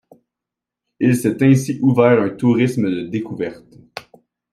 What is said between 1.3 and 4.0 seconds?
ainsi ouvert un tourisme de découverte.